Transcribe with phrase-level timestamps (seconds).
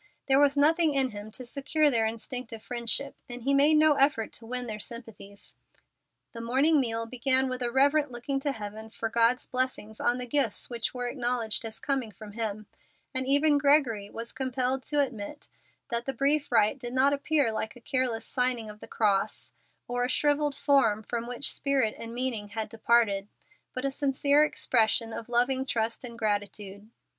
[0.25, 4.31] There was nothing in him to secure their instinctive friendship, and he made no effort
[4.33, 5.57] to win their sympathies.
[6.33, 10.25] The morning meal began with a reverent looking to heaven for God's blessing on the
[10.25, 12.65] gifts which were acknowledged as coming from Him;
[13.13, 15.47] and even Gregory was compelled to admit
[15.91, 19.53] that the brief rite did not appear like a careless signing of the cross,
[19.87, 23.27] or a shrivelled form from which spirit and meaning had departed,
[23.71, 26.89] but a sincere expression of loving trust and gratitude.